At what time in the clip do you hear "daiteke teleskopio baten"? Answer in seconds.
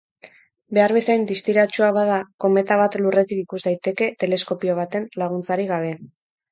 3.69-5.11